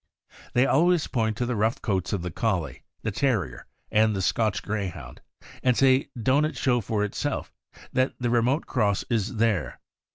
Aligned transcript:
They 0.53 0.65
always 0.65 1.05
point 1.05 1.37
to 1.37 1.45
the 1.45 1.55
rough 1.55 1.79
coats 1.79 2.11
of 2.11 2.23
the 2.23 2.31
Collie; 2.31 2.81
the 3.03 3.11
Terrier, 3.11 3.67
and 3.91 4.15
the 4.15 4.21
Scotch 4.23 4.63
Greyhound, 4.63 5.21
and 5.61 5.77
say, 5.77 6.09
''Don' 6.23 6.41
t 6.41 6.49
it 6.49 6.57
show 6.57 6.81
for 6.81 7.03
itself 7.03 7.53
that 7.93 8.15
the 8.19 8.31
remote 8.31 8.65
cross 8.65 9.05
is 9.11 9.35
there." 9.35 9.79